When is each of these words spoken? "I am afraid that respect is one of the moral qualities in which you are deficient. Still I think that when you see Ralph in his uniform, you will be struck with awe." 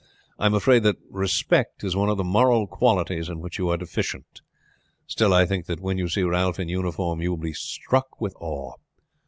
"I 0.39 0.47
am 0.47 0.55
afraid 0.55 0.81
that 0.81 0.95
respect 1.11 1.83
is 1.83 1.95
one 1.95 2.09
of 2.09 2.17
the 2.17 2.23
moral 2.23 2.65
qualities 2.65 3.29
in 3.29 3.39
which 3.39 3.59
you 3.59 3.69
are 3.69 3.77
deficient. 3.77 4.41
Still 5.05 5.31
I 5.31 5.45
think 5.45 5.67
that 5.67 5.79
when 5.79 5.99
you 5.99 6.07
see 6.09 6.23
Ralph 6.23 6.59
in 6.59 6.67
his 6.69 6.73
uniform, 6.73 7.21
you 7.21 7.29
will 7.29 7.37
be 7.37 7.53
struck 7.53 8.19
with 8.19 8.33
awe." 8.39 8.77